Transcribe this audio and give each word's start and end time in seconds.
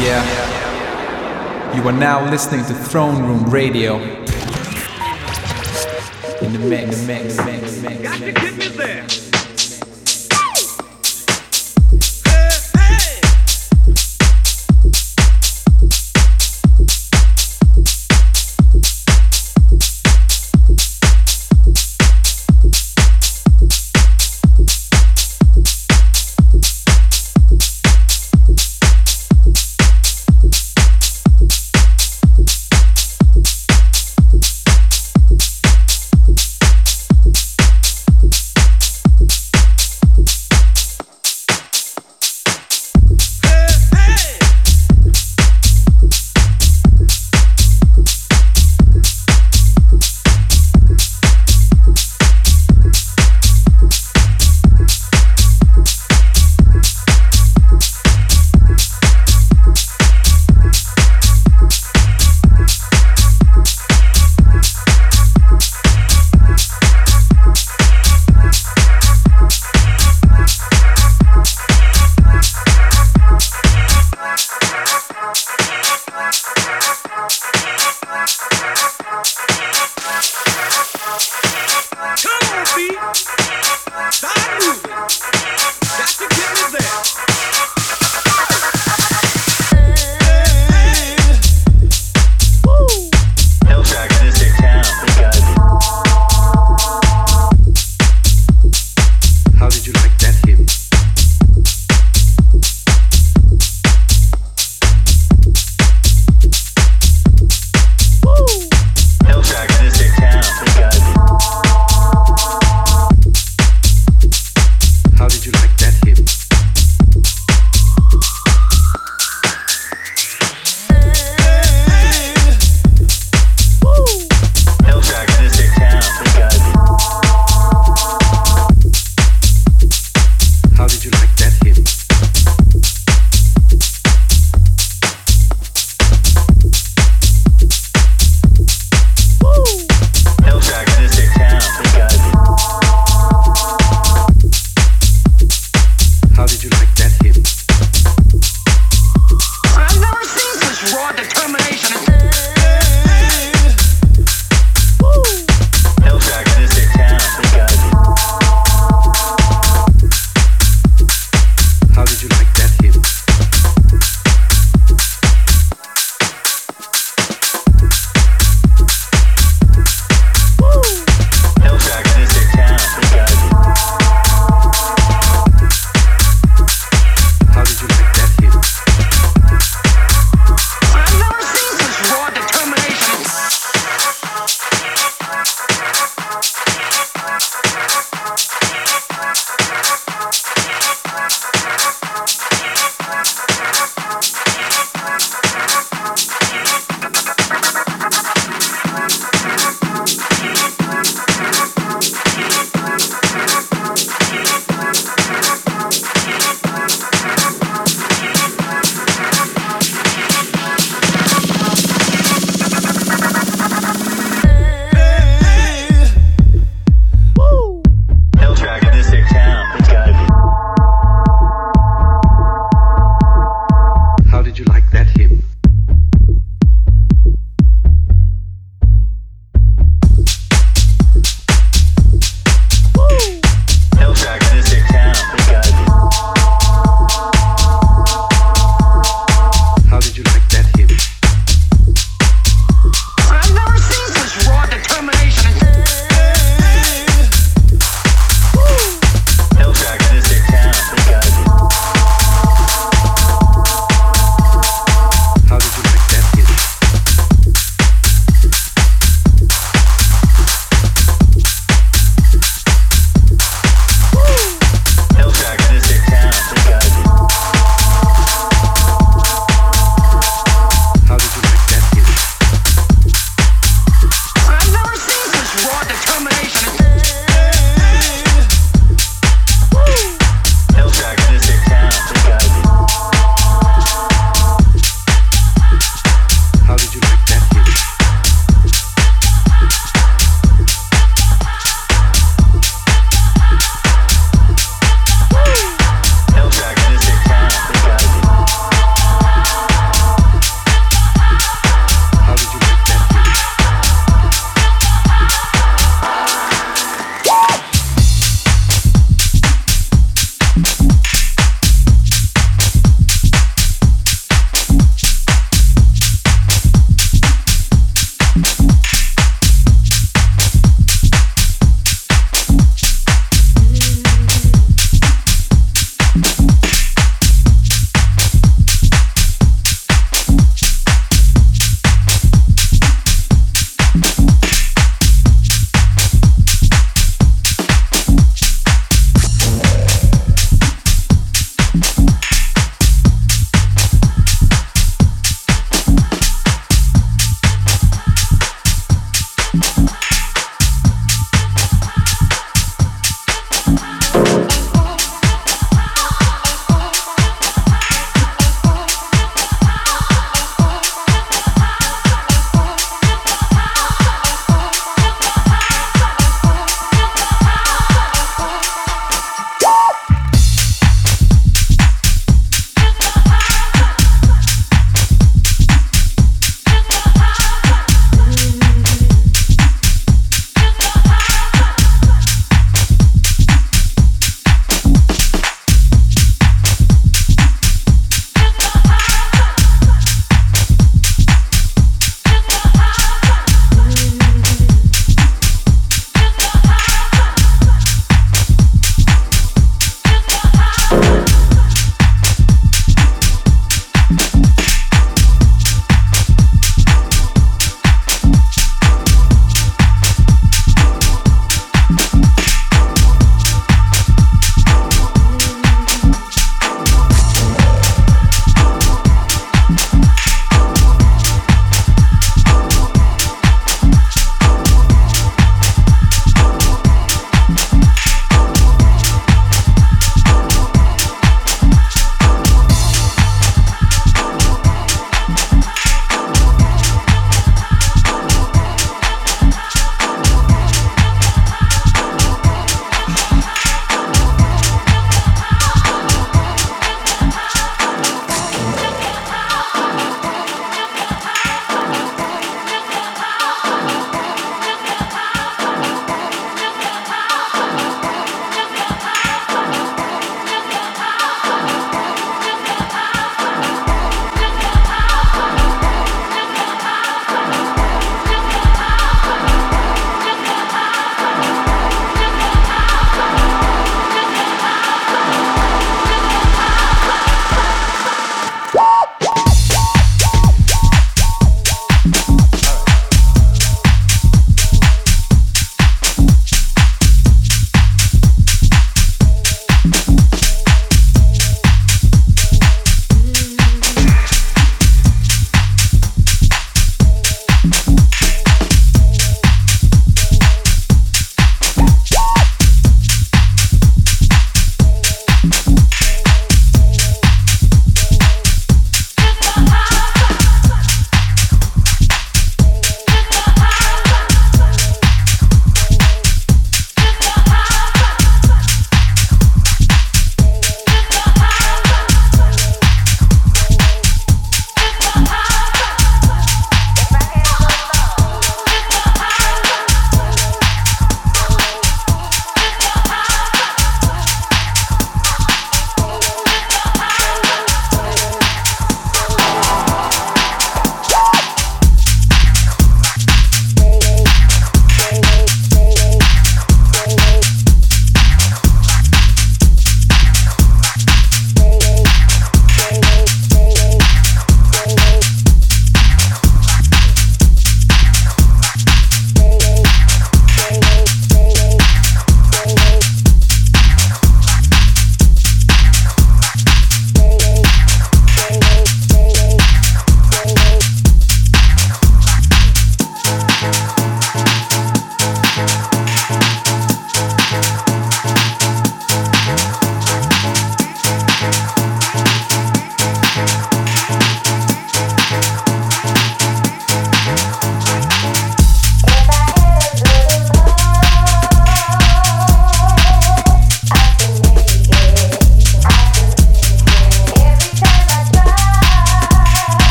Yeah. 0.00 1.74
You 1.74 1.82
are 1.88 1.92
now 1.92 2.30
listening 2.30 2.64
to 2.66 2.74
Throne 2.74 3.20
Room 3.24 3.50
Radio. 3.50 3.96
In 6.40 6.52
the 6.52 6.60
mix, 6.60 7.04
mix, 7.04 7.36
mix, 7.44 7.82
mix. 7.82 8.02
Got 8.02 8.76
there. 8.76 9.27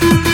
Thank 0.00 0.26
you. 0.26 0.27